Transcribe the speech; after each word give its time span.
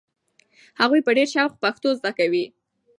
هغوی 0.81 1.01
په 1.03 1.11
ډېر 1.17 1.27
شوق 1.33 1.51
پښتو 1.63 1.87
زده 1.99 2.11
کوي. 2.19 2.45